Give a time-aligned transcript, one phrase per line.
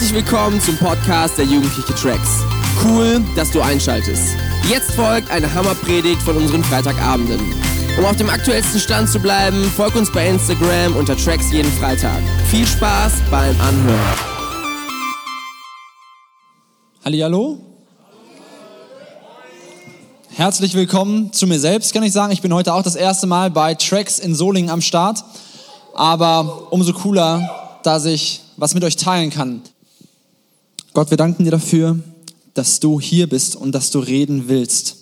[0.00, 2.42] Herzlich willkommen zum Podcast der Jugendliche Tracks.
[2.82, 4.34] Cool, dass du einschaltest.
[4.66, 7.38] Jetzt folgt eine Hammerpredigt von unseren Freitagabenden.
[7.98, 12.18] Um auf dem aktuellsten Stand zu bleiben, folg uns bei Instagram unter Tracks jeden Freitag.
[12.46, 14.18] Viel Spaß beim Anhören.
[17.04, 17.58] Hallihallo.
[20.30, 22.32] Herzlich willkommen zu mir selbst, kann ich sagen.
[22.32, 25.22] Ich bin heute auch das erste Mal bei Tracks in Solingen am Start.
[25.92, 29.60] Aber umso cooler, dass ich was mit euch teilen kann.
[30.92, 31.98] Gott, wir danken dir dafür,
[32.54, 34.96] dass du hier bist und dass du reden willst.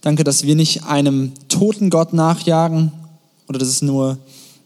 [0.00, 2.90] Danke, dass wir nicht einem toten Gott nachjagen
[3.48, 4.18] oder dass es nur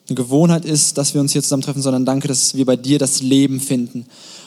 [0.09, 3.21] eine Gewohnheit ist, dass wir uns hier zusammentreffen, sondern danke, dass wir bei dir das
[3.21, 4.07] Leben finden.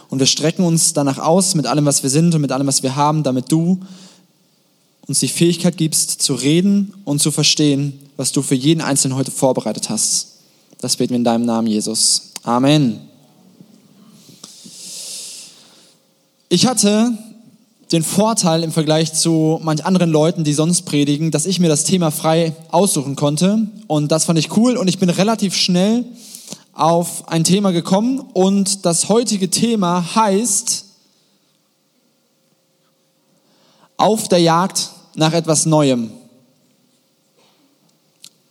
[0.09, 2.81] Und wir strecken uns danach aus mit allem, was wir sind und mit allem, was
[2.81, 3.79] wir haben, damit du
[5.07, 9.31] uns die Fähigkeit gibst, zu reden und zu verstehen, was du für jeden Einzelnen heute
[9.31, 10.39] vorbereitet hast.
[10.81, 12.31] Das beten wir in deinem Namen, Jesus.
[12.44, 13.08] Amen.
[16.52, 17.14] Ich hatte
[17.92, 21.83] den Vorteil im Vergleich zu manch anderen Leuten, die sonst predigen, dass ich mir das
[21.83, 23.67] Thema frei aussuchen konnte.
[23.86, 26.06] Und das fand ich cool und ich bin relativ schnell
[26.73, 28.19] auf ein Thema gekommen.
[28.33, 30.86] Und das heutige Thema heißt
[33.97, 36.09] Auf der Jagd nach etwas Neuem.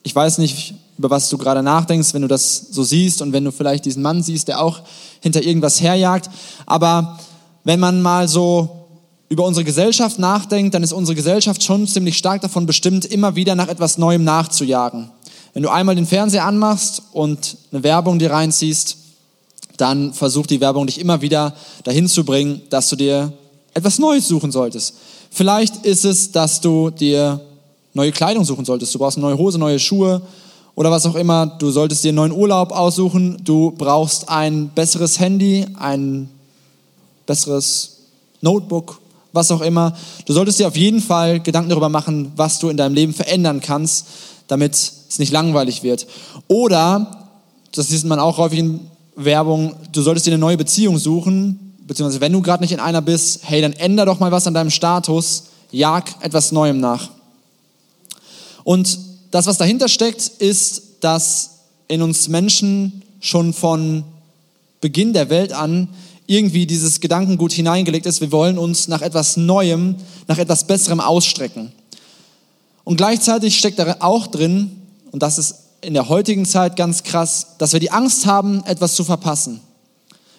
[0.04, 3.44] Ich weiß nicht, über was du gerade nachdenkst, wenn du das so siehst und wenn
[3.44, 4.82] du vielleicht diesen Mann siehst, der auch
[5.20, 6.30] hinter irgendwas herjagt.
[6.64, 7.18] Aber
[7.68, 8.86] wenn man mal so
[9.28, 13.54] über unsere Gesellschaft nachdenkt, dann ist unsere Gesellschaft schon ziemlich stark davon bestimmt, immer wieder
[13.54, 15.10] nach etwas Neuem nachzujagen.
[15.52, 18.96] Wenn du einmal den Fernseher anmachst und eine Werbung dir reinziehst,
[19.76, 23.34] dann versucht die Werbung dich immer wieder dahin zu bringen, dass du dir
[23.74, 24.94] etwas Neues suchen solltest.
[25.30, 27.38] Vielleicht ist es, dass du dir
[27.92, 28.94] neue Kleidung suchen solltest.
[28.94, 30.22] Du brauchst eine neue Hose, neue Schuhe
[30.74, 31.44] oder was auch immer.
[31.44, 33.36] Du solltest dir einen neuen Urlaub aussuchen.
[33.44, 36.30] Du brauchst ein besseres Handy, ein
[37.28, 37.98] besseres
[38.40, 39.00] Notebook,
[39.32, 39.96] was auch immer.
[40.26, 43.60] Du solltest dir auf jeden Fall Gedanken darüber machen, was du in deinem Leben verändern
[43.60, 44.06] kannst,
[44.48, 46.08] damit es nicht langweilig wird.
[46.48, 47.28] Oder,
[47.72, 48.80] das sieht man auch häufig in
[49.14, 53.02] Werbung, du solltest dir eine neue Beziehung suchen, beziehungsweise wenn du gerade nicht in einer
[53.02, 57.10] bist, hey, dann änder doch mal was an deinem Status, jag etwas Neuem nach.
[58.64, 58.98] Und
[59.30, 61.58] das, was dahinter steckt, ist, dass
[61.88, 64.04] in uns Menschen schon von
[64.80, 65.88] Beginn der Welt an
[66.28, 69.96] irgendwie dieses Gedankengut hineingelegt ist, wir wollen uns nach etwas Neuem,
[70.28, 71.72] nach etwas Besserem ausstrecken.
[72.84, 74.70] Und gleichzeitig steckt da auch drin,
[75.10, 78.94] und das ist in der heutigen Zeit ganz krass, dass wir die Angst haben, etwas
[78.94, 79.60] zu verpassen.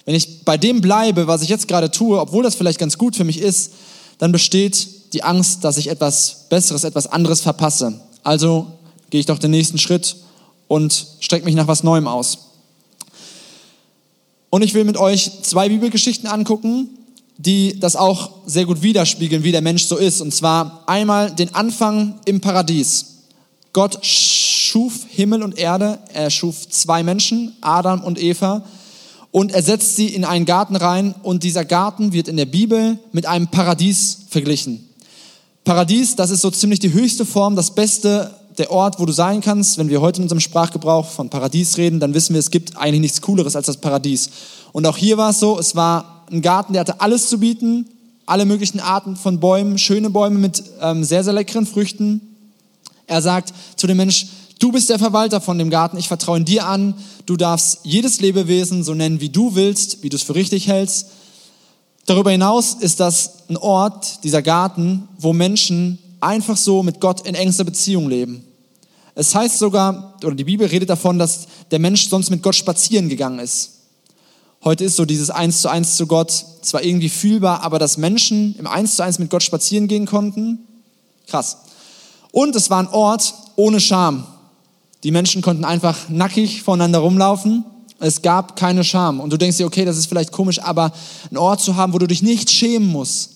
[0.05, 3.16] Wenn ich bei dem bleibe, was ich jetzt gerade tue, obwohl das vielleicht ganz gut
[3.16, 3.71] für mich ist,
[4.19, 8.00] dann besteht die Angst, dass ich etwas Besseres, etwas anderes verpasse.
[8.23, 8.67] Also
[9.09, 10.17] gehe ich doch den nächsten Schritt
[10.67, 12.48] und strecke mich nach was Neuem aus.
[14.49, 16.89] Und ich will mit euch zwei Bibelgeschichten angucken,
[17.37, 20.21] die das auch sehr gut widerspiegeln, wie der Mensch so ist.
[20.21, 23.05] Und zwar einmal den Anfang im Paradies.
[23.71, 28.65] Gott schuf Himmel und Erde, er schuf zwei Menschen, Adam und Eva,
[29.31, 32.97] und er setzt sie in einen Garten rein und dieser Garten wird in der Bibel
[33.11, 34.89] mit einem Paradies verglichen.
[35.63, 39.41] Paradies, das ist so ziemlich die höchste Form, das beste der Ort, wo du sein
[39.41, 39.77] kannst.
[39.77, 43.01] Wenn wir heute in unserem Sprachgebrauch von Paradies reden, dann wissen wir, es gibt eigentlich
[43.01, 44.29] nichts Cooleres als das Paradies.
[44.73, 47.89] Und auch hier war es so, es war ein Garten, der hatte alles zu bieten,
[48.25, 52.21] alle möglichen Arten von Bäumen, schöne Bäume mit ähm, sehr, sehr leckeren Früchten.
[53.07, 54.27] Er sagt zu dem Mensch,
[54.59, 56.93] du bist der Verwalter von dem Garten, ich vertraue dir an,
[57.25, 61.07] du darfst jedes Lebewesen so nennen, wie du willst, wie du es für richtig hältst.
[62.05, 67.35] Darüber hinaus ist das ein Ort, dieser Garten, wo Menschen einfach so mit Gott in
[67.35, 68.43] engster Beziehung leben.
[69.19, 73.09] Es heißt sogar, oder die Bibel redet davon, dass der Mensch sonst mit Gott spazieren
[73.09, 73.72] gegangen ist.
[74.63, 76.31] Heute ist so dieses Eins zu Eins zu Gott
[76.62, 80.59] zwar irgendwie fühlbar, aber dass Menschen im Eins zu Eins mit Gott spazieren gehen konnten,
[81.28, 81.57] krass.
[82.31, 84.25] Und es war ein Ort ohne Scham.
[85.04, 87.65] Die Menschen konnten einfach nackig voneinander rumlaufen.
[88.00, 89.19] Es gab keine Scham.
[89.19, 90.94] Und du denkst dir, okay, das ist vielleicht komisch, aber
[91.27, 93.31] einen Ort zu haben, wo du dich nicht schämen musst,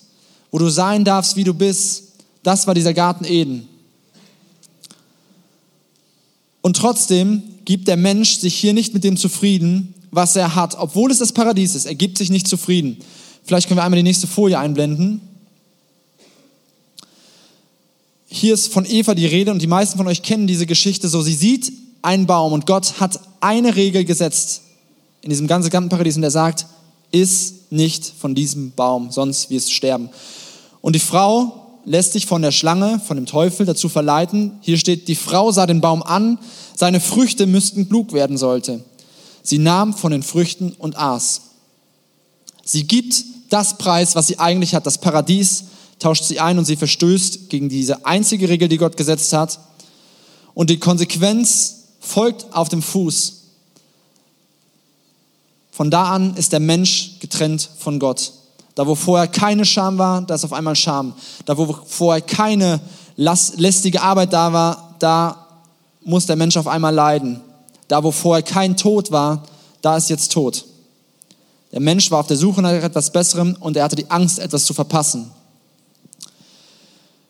[0.50, 2.04] wo du sein darfst, wie du bist,
[2.42, 3.68] das war dieser Garten Eden.
[6.64, 11.10] Und trotzdem gibt der Mensch sich hier nicht mit dem zufrieden, was er hat, obwohl
[11.10, 11.84] es das Paradies ist.
[11.84, 12.96] Er gibt sich nicht zufrieden.
[13.44, 15.20] Vielleicht können wir einmal die nächste Folie einblenden.
[18.26, 21.20] Hier ist von Eva die Rede und die meisten von euch kennen diese Geschichte so.
[21.20, 21.70] Sie sieht
[22.00, 24.62] einen Baum und Gott hat eine Regel gesetzt
[25.20, 26.64] in diesem ganzen Gartenparadies und er sagt,
[27.10, 30.08] iss nicht von diesem Baum, sonst wirst du sterben.
[30.80, 34.58] Und die Frau lässt sich von der Schlange, von dem Teufel dazu verleiten.
[34.60, 36.38] Hier steht, die Frau sah den Baum an,
[36.74, 38.84] seine Früchte müssten klug werden sollte.
[39.42, 41.42] Sie nahm von den Früchten und aß.
[42.64, 45.64] Sie gibt das Preis, was sie eigentlich hat, das Paradies,
[45.98, 49.58] tauscht sie ein und sie verstößt gegen diese einzige Regel, die Gott gesetzt hat.
[50.54, 53.42] Und die Konsequenz folgt auf dem Fuß.
[55.70, 58.32] Von da an ist der Mensch getrennt von Gott.
[58.74, 61.14] Da, wo vorher keine Scham war, da ist auf einmal Scham.
[61.44, 62.80] Da, wo vorher keine
[63.16, 65.46] lästige Arbeit da war, da
[66.02, 67.40] muss der Mensch auf einmal leiden.
[67.88, 69.44] Da, wo vorher kein Tod war,
[69.82, 70.64] da ist jetzt Tod.
[71.72, 74.64] Der Mensch war auf der Suche nach etwas Besserem und er hatte die Angst, etwas
[74.64, 75.30] zu verpassen.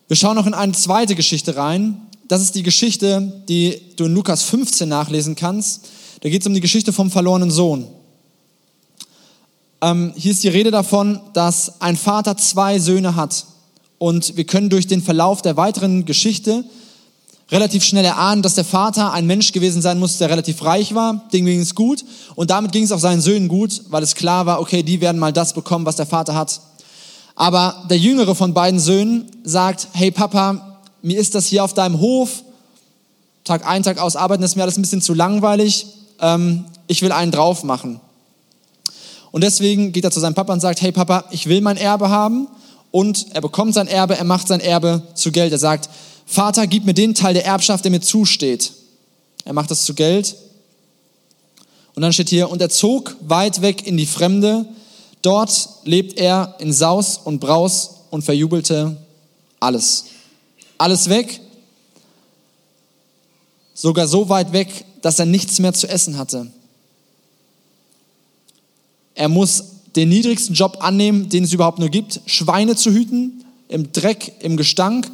[0.07, 1.99] Wir schauen noch in eine zweite Geschichte rein.
[2.27, 5.87] Das ist die Geschichte, die du in Lukas 15 nachlesen kannst.
[6.21, 7.87] Da geht es um die Geschichte vom verlorenen Sohn.
[9.85, 13.45] Ähm, hier ist die Rede davon, dass ein Vater zwei Söhne hat.
[13.99, 16.63] Und wir können durch den Verlauf der weiteren Geschichte
[17.51, 21.27] relativ schnell erahnen, dass der Vater ein Mensch gewesen sein muss, der relativ reich war,
[21.31, 22.03] dem ging es gut
[22.33, 25.19] und damit ging es auch seinen Söhnen gut, weil es klar war, okay, die werden
[25.19, 26.59] mal das bekommen, was der Vater hat.
[27.35, 31.99] Aber der jüngere von beiden Söhnen sagt, hey Papa, mir ist das hier auf deinem
[31.99, 32.43] Hof,
[33.43, 35.85] Tag ein, Tag aus arbeiten, ist mir alles ein bisschen zu langweilig,
[36.21, 38.01] ähm, ich will einen drauf machen.
[39.35, 42.07] Und deswegen geht er zu seinem Papa und sagt, hey Papa, ich will mein Erbe
[42.07, 42.47] haben
[42.91, 45.51] und er bekommt sein Erbe, er macht sein Erbe zu Geld.
[45.51, 45.89] Er sagt,
[46.25, 48.71] Vater, gib mir den Teil der Erbschaft, der mir zusteht.
[49.43, 50.37] Er macht das zu Geld.
[51.95, 54.67] Und dann steht hier, und er zog weit weg in die Fremde.
[55.21, 58.95] Dort lebt er in Saus und Braus und verjubelte
[59.59, 60.05] alles.
[60.77, 61.41] Alles weg.
[63.73, 66.49] Sogar so weit weg, dass er nichts mehr zu essen hatte.
[69.15, 69.63] Er muss
[69.95, 74.57] den niedrigsten Job annehmen, den es überhaupt nur gibt, Schweine zu hüten, im Dreck, im
[74.57, 75.09] Gestank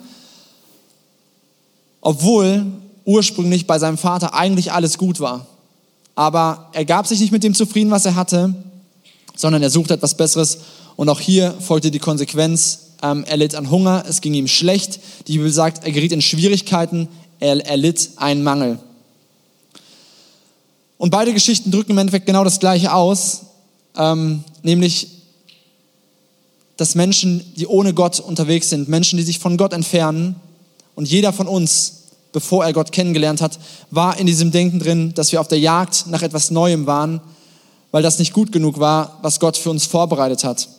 [2.02, 2.66] obwohl
[3.06, 5.46] ursprünglich bei seinem Vater eigentlich alles gut war.
[6.16, 8.54] Aber er gab sich nicht mit dem zufrieden, was er hatte,
[9.36, 10.58] sondern er suchte etwas Besseres.
[10.98, 12.80] Und auch hier folgte die Konsequenz.
[13.02, 15.00] Ähm, er litt an Hunger, es ging ihm schlecht.
[15.28, 17.08] Die Bibel sagt, er geriet in Schwierigkeiten,
[17.40, 18.78] er, er litt einen Mangel.
[20.98, 23.44] Und beide Geschichten drücken im Endeffekt genau das Gleiche aus,
[23.98, 25.08] ähm, nämlich,
[26.78, 30.36] dass Menschen, die ohne Gott unterwegs sind, Menschen, die sich von Gott entfernen,
[30.96, 33.60] und jeder von uns, bevor er Gott kennengelernt hat,
[33.90, 37.22] war in diesem Denken drin, dass wir auf der Jagd nach etwas Neuem waren,
[37.92, 40.70] weil das nicht gut genug war, was Gott für uns vorbereitet hat.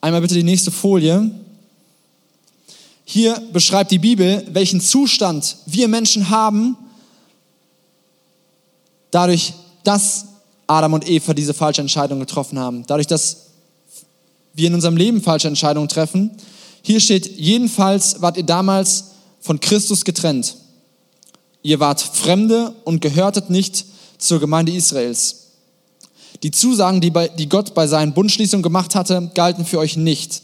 [0.00, 1.30] Einmal bitte die nächste Folie.
[3.04, 6.76] Hier beschreibt die Bibel, welchen Zustand wir Menschen haben,
[9.10, 9.52] dadurch,
[9.82, 10.26] dass
[10.74, 12.84] Adam und Eva diese falsche Entscheidung getroffen haben.
[12.86, 13.46] Dadurch, dass
[14.54, 16.30] wir in unserem Leben falsche Entscheidungen treffen,
[16.82, 20.56] hier steht, jedenfalls wart ihr damals von Christus getrennt.
[21.62, 23.86] Ihr wart Fremde und gehörtet nicht
[24.18, 25.52] zur Gemeinde Israels.
[26.42, 30.42] Die Zusagen, die, die Gott bei seinen Bundschließungen gemacht hatte, galten für euch nicht.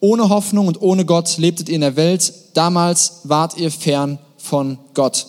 [0.00, 2.32] Ohne Hoffnung und ohne Gott lebtet ihr in der Welt.
[2.54, 5.26] Damals wart ihr fern von Gott.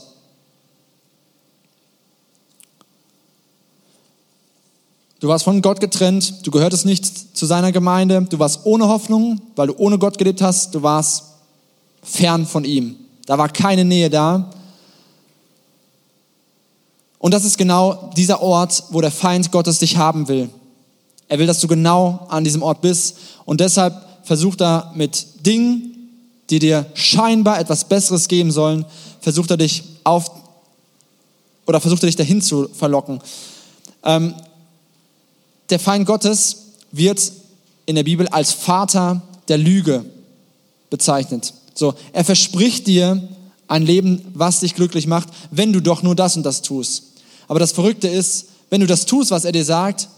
[5.19, 9.41] Du warst von Gott getrennt, du gehörtest nicht zu seiner Gemeinde, du warst ohne Hoffnung,
[9.55, 11.23] weil du ohne Gott gelebt hast, du warst
[12.03, 12.95] fern von ihm.
[13.25, 14.51] Da war keine Nähe da.
[17.17, 20.49] Und das ist genau dieser Ort, wo der Feind Gottes dich haben will.
[21.27, 23.17] Er will, dass du genau an diesem Ort bist.
[23.45, 26.11] Und deshalb versucht er mit Dingen,
[26.49, 28.85] die dir scheinbar etwas Besseres geben sollen,
[29.19, 30.31] versucht er dich auf
[31.65, 33.19] oder versucht er dich dahin zu verlocken.
[34.03, 34.35] Ähm,
[35.69, 36.57] der Feind Gottes
[36.91, 37.31] wird
[37.85, 40.05] in der Bibel als Vater der Lüge
[40.89, 41.53] bezeichnet.
[41.73, 43.27] So, er verspricht dir
[43.67, 47.03] ein Leben, was dich glücklich macht, wenn du doch nur das und das tust.
[47.47, 50.09] Aber das Verrückte ist, wenn du das tust, was er dir sagt,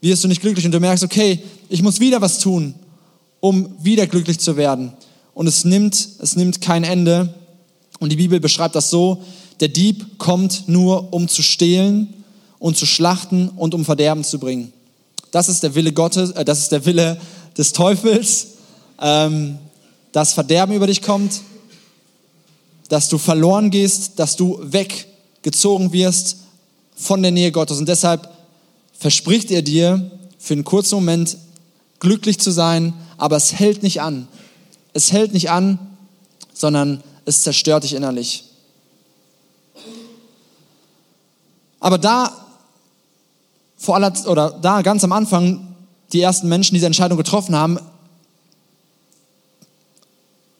[0.00, 2.74] wirst du nicht glücklich und du merkst, okay, ich muss wieder was tun,
[3.40, 4.92] um wieder glücklich zu werden.
[5.34, 7.34] Und es nimmt, es nimmt kein Ende.
[7.98, 9.22] Und die Bibel beschreibt das so,
[9.60, 12.14] der Dieb kommt nur, um zu stehlen
[12.58, 14.72] und zu schlachten und um Verderben zu bringen.
[15.30, 17.20] Das ist der Wille Gottes, äh, das ist der Wille
[17.56, 18.48] des Teufels,
[19.00, 19.58] ähm,
[20.12, 21.42] dass Verderben über dich kommt,
[22.88, 26.38] dass du verloren gehst, dass du weggezogen wirst
[26.96, 27.78] von der Nähe Gottes.
[27.78, 28.28] Und deshalb
[28.98, 31.36] verspricht er dir für einen kurzen Moment
[32.00, 34.28] glücklich zu sein, aber es hält nicht an.
[34.94, 35.78] Es hält nicht an,
[36.54, 38.44] sondern es zerstört dich innerlich.
[41.80, 42.47] Aber da
[43.78, 45.74] vor aller, oder da ganz am Anfang
[46.12, 47.78] die ersten Menschen diese Entscheidung getroffen haben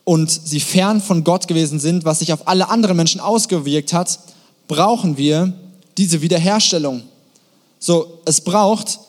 [0.05, 4.19] und sie fern von Gott gewesen sind, was sich auf alle anderen Menschen ausgewirkt hat,
[4.67, 5.53] brauchen wir
[5.99, 7.03] diese Wiederherstellung.
[7.79, 9.01] So, es braucht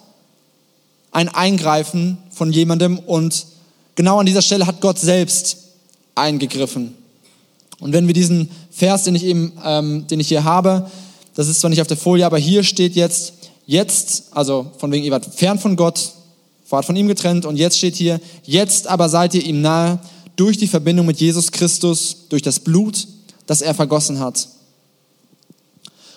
[1.11, 3.45] ein Eingreifen von jemandem und
[3.95, 5.57] genau an dieser Stelle hat Gott selbst
[6.15, 6.95] eingegriffen.
[7.79, 10.89] Und wenn wir diesen Vers, den ich eben, ähm, den ich hier habe,
[11.35, 13.33] das ist zwar nicht auf der Folie, aber hier steht jetzt,
[13.69, 16.13] jetzt, also von wegen, ihr wart fern von Gott,
[16.69, 19.99] wart von ihm getrennt und jetzt steht hier, jetzt aber seid ihr ihm nahe
[20.35, 23.07] durch die Verbindung mit Jesus Christus, durch das Blut,
[23.45, 24.47] das er vergossen hat.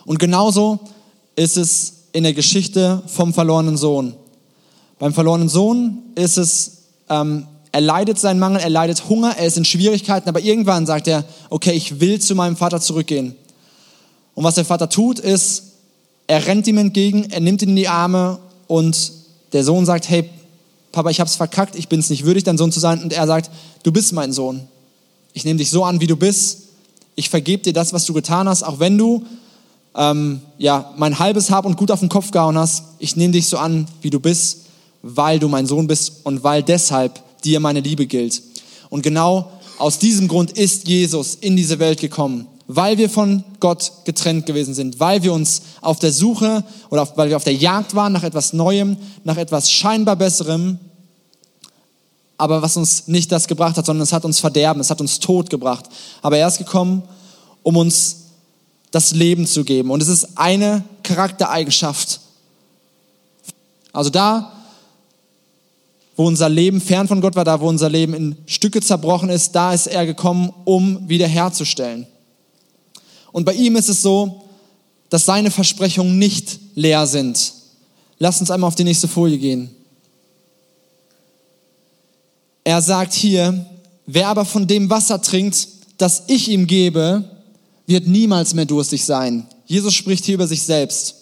[0.07, 0.81] Und genauso
[1.37, 4.15] ist es in der Geschichte vom verlorenen Sohn.
[4.99, 6.79] Beim verlorenen Sohn ist es,
[7.11, 11.07] ähm, er leidet seinen Mangel, er leidet Hunger, er ist in Schwierigkeiten, aber irgendwann sagt
[11.07, 13.37] er, okay, ich will zu meinem Vater zurückgehen.
[14.35, 15.72] Und was der Vater tut, ist,
[16.33, 19.13] er rennt ihm entgegen, er nimmt ihn in die Arme und
[19.53, 20.31] der Sohn sagt, hey,
[20.91, 23.03] Papa, ich hab's verkackt, ich bin es nicht würdig, dein Sohn zu sein.
[23.03, 23.51] Und er sagt,
[23.83, 24.63] du bist mein Sohn.
[25.35, 26.69] Ich nehme dich so an, wie du bist.
[27.17, 29.27] Ich vergebe dir das, was du getan hast, auch wenn du
[29.95, 32.85] ähm, ja, mein halbes Hab und Gut auf den Kopf gehauen hast.
[32.99, 34.61] Ich nehme dich so an, wie du bist,
[35.03, 38.41] weil du mein Sohn bist und weil deshalb dir meine Liebe gilt.
[38.89, 43.93] Und genau aus diesem Grund ist Jesus in diese Welt gekommen, weil wir von Gott
[44.05, 47.55] getrennt gewesen sind, weil wir uns auf der Suche oder auf, weil wir auf der
[47.55, 50.79] Jagd waren nach etwas Neuem, nach etwas scheinbar Besserem,
[52.39, 55.21] aber was uns nicht das gebracht hat, sondern es hat uns Verderben, es hat uns
[55.21, 55.85] Tod gebracht.
[56.23, 57.05] Aber er ist gekommen,
[57.63, 58.17] um uns
[58.91, 59.91] das Leben zu geben.
[59.91, 62.21] Und es ist eine Charaktereigenschaft.
[63.93, 64.53] Also da,
[66.17, 69.53] wo unser Leben fern von Gott war, da, wo unser Leben in Stücke zerbrochen ist,
[69.53, 72.07] da ist er gekommen, um wiederherzustellen.
[73.33, 74.43] Und bei ihm ist es so,
[75.11, 77.53] dass seine Versprechungen nicht leer sind.
[78.19, 79.71] Lass uns einmal auf die nächste Folie gehen.
[82.65, 83.67] Er sagt hier,
[84.07, 87.25] wer aber von dem Wasser trinkt, das ich ihm gebe,
[87.87, 89.47] wird niemals mehr durstig sein.
[89.67, 91.17] Jesus spricht hier über sich selbst.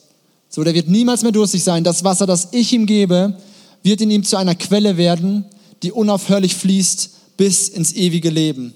[0.49, 1.85] So, der wird niemals mehr durstig sein.
[1.85, 3.37] Das Wasser, das ich ihm gebe,
[3.83, 5.45] wird in ihm zu einer Quelle werden,
[5.83, 8.75] die unaufhörlich fließt bis ins ewige Leben.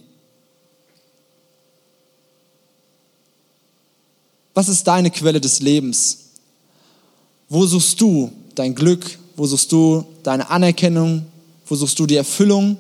[4.55, 6.19] Was ist deine Quelle des Lebens?
[7.49, 9.19] Wo suchst du dein Glück?
[9.37, 11.27] Wo suchst du deine Anerkennung?
[11.67, 12.77] Wo suchst du die Erfüllung?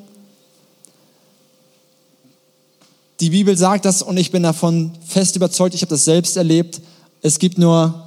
[3.21, 6.81] Die Bibel sagt das und ich bin davon fest überzeugt, ich habe das selbst erlebt.
[7.23, 8.03] Es gibt nur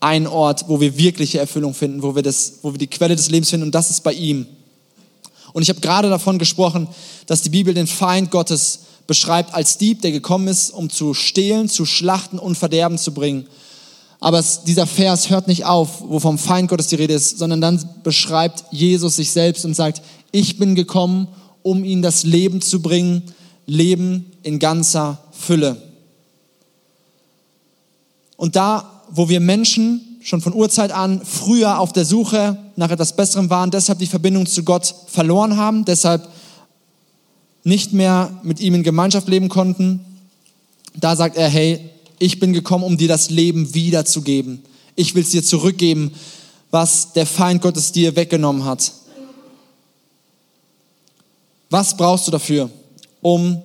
[0.00, 3.30] einen Ort, wo wir wirkliche Erfüllung finden, wo wir, das, wo wir die Quelle des
[3.30, 4.46] Lebens finden und das ist bei ihm.
[5.52, 6.88] Und ich habe gerade davon gesprochen,
[7.26, 11.68] dass die Bibel den Feind Gottes beschreibt als Dieb, der gekommen ist, um zu stehlen,
[11.68, 13.46] zu schlachten und Verderben zu bringen.
[14.20, 17.60] Aber es, dieser Vers hört nicht auf, wo vom Feind Gottes die Rede ist, sondern
[17.60, 21.28] dann beschreibt Jesus sich selbst und sagt, ich bin gekommen,
[21.62, 23.22] um ihnen das Leben zu bringen,
[23.66, 25.80] Leben in ganzer Fülle.
[28.36, 33.16] Und da, wo wir Menschen schon von Urzeit an früher auf der Suche nach etwas
[33.16, 36.28] Besserem waren, deshalb die Verbindung zu Gott verloren haben, deshalb
[37.64, 40.00] nicht mehr mit ihm in Gemeinschaft leben konnten,
[40.94, 44.62] da sagt er, hey, ich bin gekommen, um dir das Leben wiederzugeben.
[44.94, 46.12] Ich will es dir zurückgeben,
[46.70, 48.92] was der Feind Gottes dir weggenommen hat.
[51.70, 52.70] Was brauchst du dafür,
[53.20, 53.62] um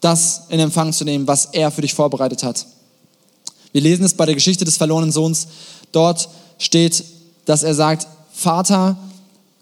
[0.00, 2.66] das in Empfang zu nehmen, was er für dich vorbereitet hat?
[3.72, 5.48] Wir lesen es bei der Geschichte des verlorenen Sohns.
[5.92, 7.04] Dort steht,
[7.44, 8.96] dass er sagt, Vater,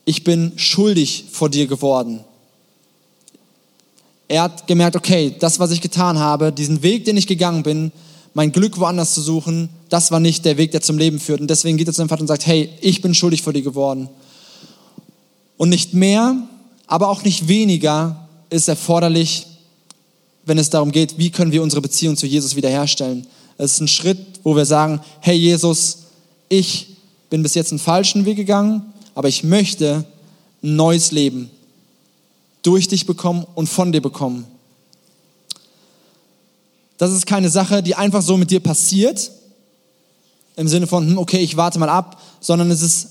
[0.04, 2.24] ich bin schuldig vor dir geworden.
[4.28, 7.92] Er hat gemerkt, okay, das, was ich getan habe, diesen Weg, den ich gegangen bin,
[8.34, 11.40] mein Glück woanders zu suchen, das war nicht der Weg, der zum Leben führt.
[11.40, 13.62] Und deswegen geht er zu seinem Vater und sagt, hey, ich bin schuldig vor dir
[13.62, 14.08] geworden.
[15.56, 16.36] Und nicht mehr,
[16.86, 19.46] aber auch nicht weniger ist erforderlich,
[20.44, 23.26] wenn es darum geht, wie können wir unsere Beziehung zu Jesus wiederherstellen.
[23.58, 25.98] Es ist ein Schritt, wo wir sagen, hey Jesus,
[26.48, 26.88] ich
[27.30, 28.82] bin bis jetzt einen falschen Weg gegangen,
[29.14, 30.04] aber ich möchte
[30.62, 31.50] ein neues Leben
[32.66, 34.44] durch dich bekommen und von dir bekommen.
[36.98, 39.30] Das ist keine Sache, die einfach so mit dir passiert,
[40.56, 43.10] im Sinne von, hm, okay, ich warte mal ab, sondern es ist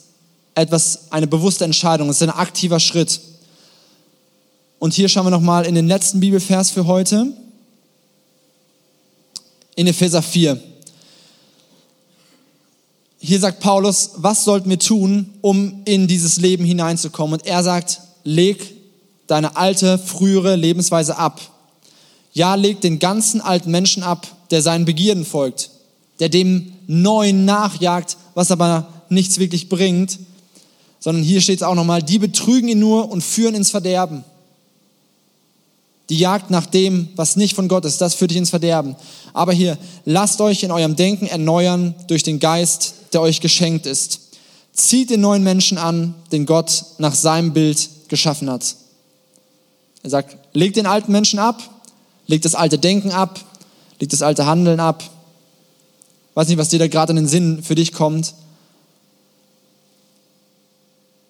[0.56, 3.22] etwas, eine bewusste Entscheidung, es ist ein aktiver Schritt.
[4.80, 7.28] Und hier schauen wir nochmal in den letzten Bibelvers für heute,
[9.76, 10.62] in Epheser 4.
[13.20, 17.40] Hier sagt Paulus, was sollten wir tun, um in dieses Leben hineinzukommen?
[17.40, 18.75] Und er sagt, leg
[19.28, 21.42] deine alte, frühere Lebensweise ab.
[22.34, 25.70] Ja, leg den ganzen alten Menschen ab, der seinen Begierden folgt,
[26.20, 30.20] der dem Neuen nachjagt, was aber nichts wirklich bringt,
[31.00, 34.24] sondern hier steht es auch nochmal, die betrügen ihn nur und führen ins Verderben.
[36.10, 38.96] Die Jagd nach dem, was nicht von Gott ist, das führt dich ins Verderben.
[39.34, 44.20] Aber hier, lasst euch in eurem Denken erneuern durch den Geist, der euch geschenkt ist.
[44.74, 48.76] zieht den neuen Menschen an, den Gott nach seinem Bild geschaffen hat.
[50.06, 51.64] Er sagt, leg den alten Menschen ab,
[52.28, 53.40] leg das alte Denken ab,
[54.00, 55.04] leg das alte Handeln ab.
[56.36, 58.36] Weiß nicht, was dir da gerade in den Sinn für dich kommt.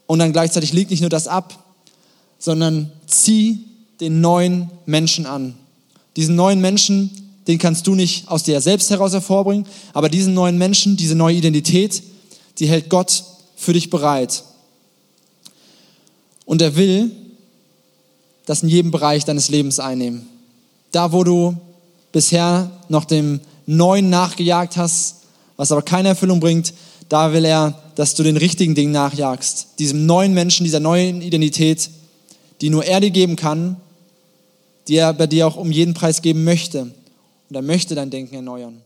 [0.08, 1.58] Und dann gleichzeitig leg nicht nur das ab,
[2.38, 3.60] sondern zieh
[4.02, 5.56] den neuen Menschen an.
[6.18, 10.58] Diesen neuen Menschen, den kannst du nicht aus dir selbst heraus hervorbringen, aber diesen neuen
[10.58, 12.04] Menschen, diese neue Identität,
[12.60, 13.24] die hält Gott
[13.56, 14.44] für dich bereit.
[16.44, 17.16] Und er will
[18.46, 20.28] das in jedem Bereich deines Lebens einnehmen.
[20.92, 21.56] Da, wo du
[22.12, 25.18] bisher noch dem Neuen nachgejagt hast,
[25.58, 26.74] was aber keine Erfüllung bringt,
[27.10, 29.80] da will er, dass du den richtigen Dingen nachjagst.
[29.80, 31.90] Diesem neuen Menschen, dieser neuen Identität,
[32.62, 33.78] die nur er dir geben kann,
[34.88, 36.82] die er bei dir auch um jeden Preis geben möchte.
[37.50, 38.82] Und er möchte dein Denken erneuern.